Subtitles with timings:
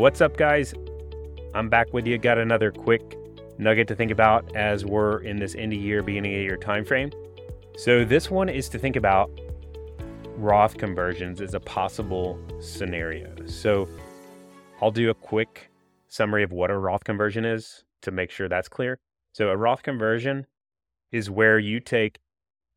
[0.00, 0.72] what's up, guys?
[1.54, 2.16] I'm back with you.
[2.16, 3.18] Got another quick
[3.58, 6.86] nugget to think about as we're in this end of year, beginning of year time
[6.86, 7.12] frame.
[7.76, 9.30] So, this one is to think about
[10.36, 13.44] Roth conversions as a possible scenario.
[13.44, 13.90] So,
[14.80, 15.70] I'll do a quick
[16.08, 18.98] summary of what a Roth conversion is to make sure that's clear.
[19.32, 20.46] So, a Roth conversion
[21.12, 22.20] is where you take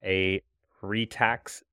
[0.04, 0.42] a
[0.78, 1.64] pre tax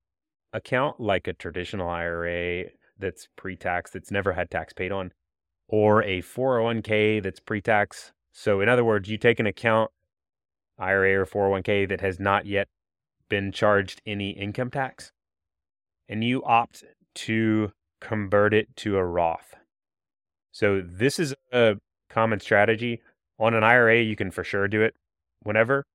[0.53, 5.11] account, like a traditional IRA that's pre tax, that's never had tax paid on,
[5.71, 8.11] or a 401k that's pre tax.
[8.33, 9.89] So, in other words, you take an account,
[10.77, 12.67] IRA or 401k, that has not yet
[13.29, 15.11] been charged any income tax,
[16.07, 16.83] and you opt
[17.15, 19.55] to convert it to a Roth.
[20.51, 21.77] So, this is a
[22.09, 23.01] common strategy.
[23.39, 24.93] On an IRA, you can for sure do it
[25.41, 25.85] whenever.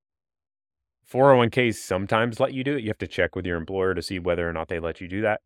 [1.11, 2.83] 401ks sometimes let you do it.
[2.83, 5.07] You have to check with your employer to see whether or not they let you
[5.07, 5.41] do that.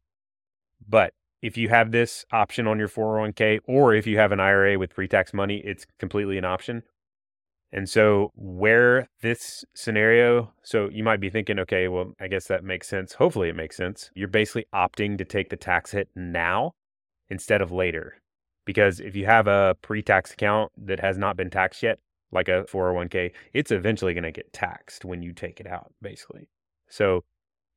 [0.89, 4.78] But if you have this option on your 401k or if you have an IRA
[4.78, 6.82] with pre tax money, it's completely an option.
[7.72, 12.64] And so, where this scenario, so you might be thinking, okay, well, I guess that
[12.64, 13.12] makes sense.
[13.14, 14.10] Hopefully, it makes sense.
[14.14, 16.72] You're basically opting to take the tax hit now
[17.28, 18.16] instead of later.
[18.66, 22.00] Because if you have a pre tax account that has not been taxed yet,
[22.32, 26.48] like a 401k, it's eventually going to get taxed when you take it out, basically.
[26.88, 27.22] So,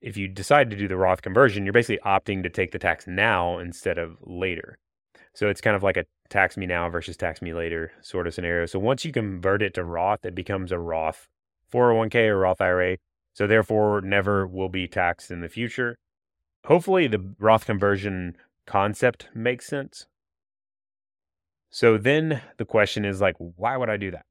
[0.03, 3.07] if you decide to do the Roth conversion, you're basically opting to take the tax
[3.07, 4.77] now instead of later.
[5.33, 8.33] So it's kind of like a tax me now versus tax me later sort of
[8.33, 8.65] scenario.
[8.65, 11.29] So once you convert it to Roth, it becomes a Roth
[11.73, 12.97] 401k or Roth IRA.
[13.33, 15.95] So therefore, never will be taxed in the future.
[16.65, 18.35] Hopefully, the Roth conversion
[18.67, 20.05] concept makes sense.
[21.69, 24.25] So then the question is like, why would I do that?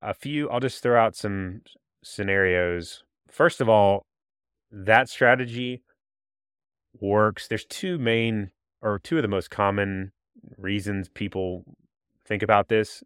[0.00, 1.60] A few, I'll just throw out some
[2.02, 3.04] scenarios.
[3.28, 4.02] First of all,
[4.70, 5.82] that strategy
[7.00, 7.48] works.
[7.48, 8.50] There's two main
[8.82, 10.12] or two of the most common
[10.56, 11.64] reasons people
[12.26, 13.02] think about this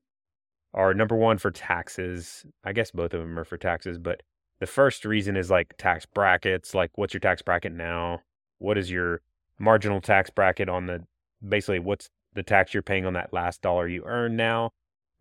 [0.72, 2.44] are number one for taxes.
[2.64, 4.22] I guess both of them are for taxes, but
[4.60, 8.20] the first reason is like tax brackets, like what's your tax bracket now?
[8.58, 9.20] What is your
[9.58, 11.04] marginal tax bracket on the
[11.46, 14.70] basically what's the tax you're paying on that last dollar you earn now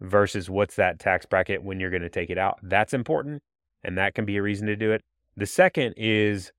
[0.01, 2.57] versus what's that tax bracket when you're going to take it out?
[2.63, 3.43] That's important
[3.83, 5.01] and that can be a reason to do it.
[5.35, 6.51] The second is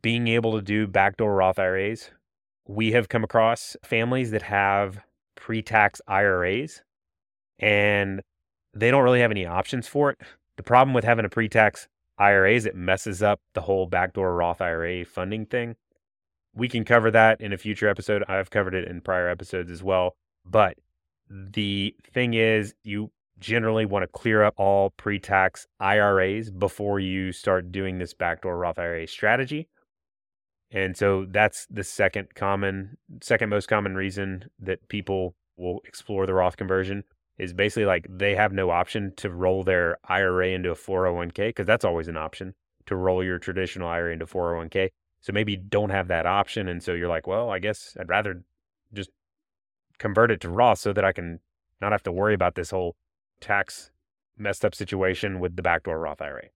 [0.00, 2.10] being able to do backdoor Roth IRAs.
[2.66, 5.00] We have come across families that have
[5.34, 6.82] pre tax IRAs
[7.58, 8.22] and
[8.74, 10.18] they don't really have any options for it.
[10.56, 11.88] The problem with having a pre tax
[12.18, 15.76] IRA is it messes up the whole backdoor Roth IRA funding thing.
[16.54, 18.22] We can cover that in a future episode.
[18.28, 20.14] I've covered it in prior episodes as well.
[20.44, 20.76] But
[21.28, 23.10] the thing is, you
[23.42, 28.56] generally want to clear up all pre tax IRAs before you start doing this backdoor
[28.56, 29.68] Roth IRA strategy.
[30.70, 36.32] And so that's the second common, second most common reason that people will explore the
[36.32, 37.04] Roth conversion
[37.38, 41.66] is basically like they have no option to roll their IRA into a 401k because
[41.66, 42.54] that's always an option
[42.86, 44.88] to roll your traditional IRA into 401k.
[45.20, 46.68] So maybe don't have that option.
[46.68, 48.42] And so you're like, well, I guess I'd rather
[48.94, 49.10] just
[49.98, 51.40] convert it to Roth so that I can
[51.80, 52.96] not have to worry about this whole
[53.42, 53.90] tax
[54.38, 56.48] messed up situation with the backdoor Roth IRA.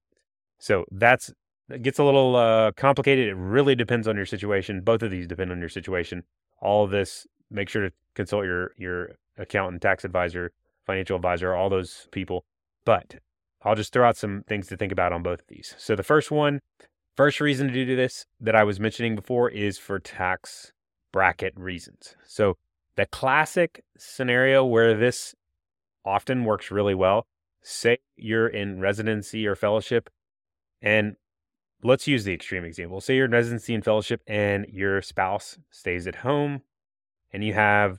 [0.59, 1.33] So that's
[1.69, 3.29] it gets a little uh, complicated.
[3.29, 4.81] It really depends on your situation.
[4.81, 6.23] Both of these depend on your situation.
[6.63, 10.53] All of this, make sure to consult your your accountant, tax advisor,
[10.87, 12.45] financial advisor, all those people.
[12.85, 13.17] But
[13.63, 15.75] I'll just throw out some things to think about on both of these.
[15.77, 16.61] So the first one,
[17.17, 20.73] first reason to do this that I was mentioning before is for tax
[21.13, 22.15] bracket reasons.
[22.25, 22.57] So
[22.97, 25.35] the classic scenario where this
[26.07, 27.27] often works really well.
[27.63, 30.09] Say you're in residency or fellowship,
[30.81, 31.17] and
[31.83, 33.01] let's use the extreme example.
[33.01, 36.63] Say you're in residency and fellowship, and your spouse stays at home,
[37.33, 37.99] and you have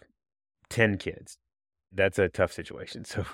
[0.69, 1.37] 10 kids.
[1.91, 3.05] That's a tough situation.
[3.13, 3.25] So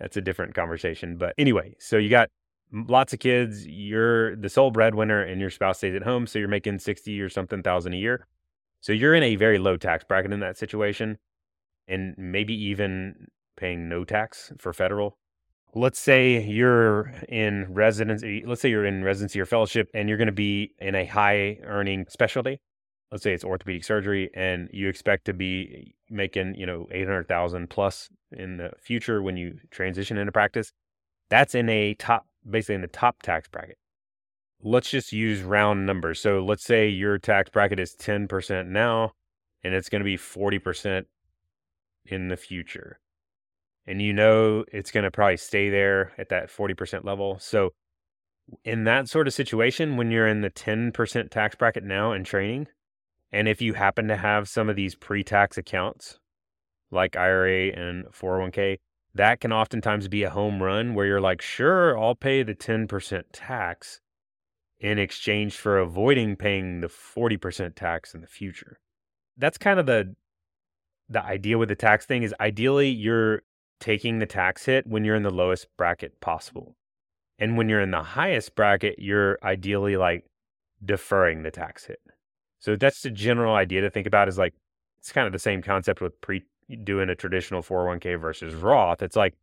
[0.00, 1.16] that's a different conversation.
[1.16, 2.28] But anyway, so you got
[2.72, 6.26] lots of kids, you're the sole breadwinner, and your spouse stays at home.
[6.26, 8.26] So you're making 60 or something thousand a year.
[8.80, 11.18] So you're in a very low tax bracket in that situation.
[11.86, 15.18] And maybe even paying no tax for federal.
[15.74, 20.18] Let's say you're in residency, eh, let's say you're in residency or fellowship and you're
[20.18, 22.60] going to be in a high earning specialty.
[23.10, 28.08] Let's say it's orthopedic surgery and you expect to be making, you know, 800,000 plus
[28.32, 30.72] in the future when you transition into practice.
[31.28, 33.78] That's in a top basically in the top tax bracket.
[34.62, 36.20] Let's just use round numbers.
[36.20, 39.12] So let's say your tax bracket is 10% now
[39.64, 41.04] and it's going to be 40%
[42.06, 43.00] in the future
[43.86, 47.38] and you know it's going to probably stay there at that 40% level.
[47.38, 47.70] So,
[48.64, 52.68] in that sort of situation, when you're in the 10% tax bracket now and training,
[53.32, 56.18] and if you happen to have some of these pre tax accounts,
[56.90, 58.78] like IRA and 401k,
[59.14, 63.24] that can oftentimes be a home run where you're like, sure, I'll pay the 10%
[63.32, 64.00] tax
[64.80, 68.78] in exchange for avoiding paying the 40% tax in the future.
[69.36, 70.14] That's kind of the
[71.10, 73.42] the idea with the tax thing is ideally you're
[73.80, 76.76] taking the tax hit when you're in the lowest bracket possible.
[77.38, 80.24] And when you're in the highest bracket, you're ideally like
[80.84, 82.00] deferring the tax hit.
[82.60, 84.54] So that's the general idea to think about is like
[84.98, 86.44] it's kind of the same concept with pre
[86.82, 89.02] doing a traditional 401k versus Roth.
[89.02, 89.34] It's like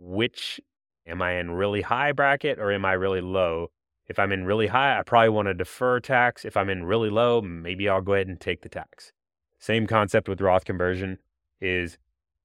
[0.00, 0.60] which
[1.06, 3.68] am I in really high bracket or am I really low?
[4.08, 6.44] If I'm in really high, I probably want to defer tax.
[6.44, 9.12] If I'm in really low, maybe I'll go ahead and take the tax.
[9.60, 11.18] Same concept with Roth conversion
[11.60, 11.98] is,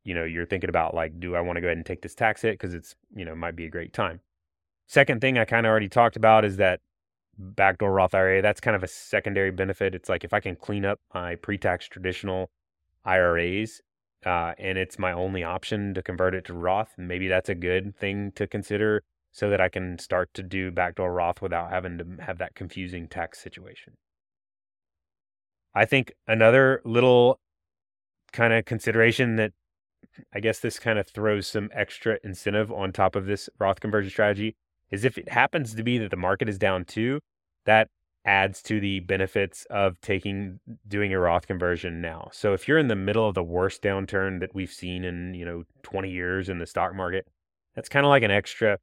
[0.05, 2.15] you know, you're thinking about like, do I want to go ahead and take this
[2.15, 4.21] tax hit because it's, you know, might be a great time.
[4.87, 6.79] Second thing I kind of already talked about is that
[7.37, 8.41] backdoor Roth IRA.
[8.41, 9.95] That's kind of a secondary benefit.
[9.95, 12.49] It's like if I can clean up my pre-tax traditional
[13.03, 13.81] IRAs,
[14.25, 17.95] uh, and it's my only option to convert it to Roth, maybe that's a good
[17.97, 22.05] thing to consider so that I can start to do backdoor Roth without having to
[22.23, 23.93] have that confusing tax situation.
[25.73, 27.39] I think another little
[28.31, 29.51] kind of consideration that
[30.33, 34.09] I guess this kind of throws some extra incentive on top of this Roth conversion
[34.09, 34.55] strategy
[34.91, 37.19] is if it happens to be that the market is down too,
[37.65, 37.89] that
[38.25, 42.29] adds to the benefits of taking doing a Roth conversion now.
[42.31, 45.45] So if you're in the middle of the worst downturn that we've seen in, you
[45.45, 47.27] know, 20 years in the stock market,
[47.75, 48.79] that's kind of like an extra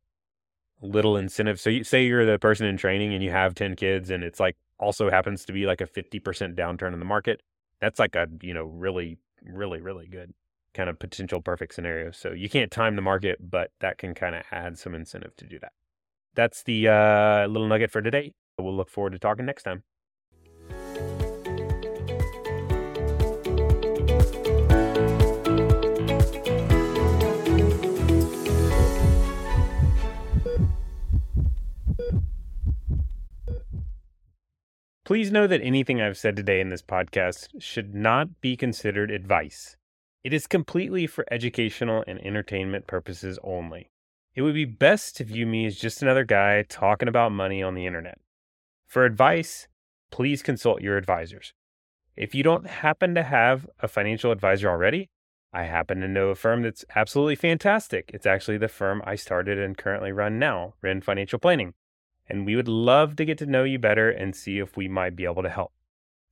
[0.80, 1.60] little incentive.
[1.60, 4.40] So you say you're the person in training and you have 10 kids and it's
[4.40, 6.20] like also happens to be like a 50%
[6.56, 7.42] downturn in the market.
[7.80, 10.32] That's like a, you know, really, really, really good
[10.74, 12.10] kind of potential perfect scenario.
[12.10, 15.46] So you can't time the market, but that can kind of add some incentive to
[15.46, 15.72] do that.
[16.34, 18.32] That's the uh, little nugget for today.
[18.58, 19.82] We'll look forward to talking next time.
[35.04, 39.76] Please know that anything I've said today in this podcast should not be considered advice.
[40.24, 43.90] It is completely for educational and entertainment purposes only.
[44.34, 47.74] It would be best to view me as just another guy talking about money on
[47.74, 48.18] the internet.
[48.86, 49.68] For advice,
[50.10, 51.52] please consult your advisors.
[52.16, 55.10] If you don't happen to have a financial advisor already,
[55.52, 58.10] I happen to know a firm that's absolutely fantastic.
[58.14, 61.74] It's actually the firm I started and currently run now, Wrenne Financial Planning
[62.28, 65.16] and we would love to get to know you better and see if we might
[65.16, 65.72] be able to help.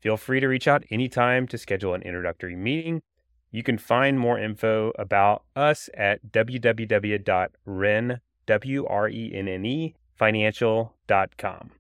[0.01, 3.03] Feel free to reach out anytime to schedule an introductory meeting.
[3.51, 11.71] You can find more info about us at www.wren, W-R-E-N-N-E, financial.com.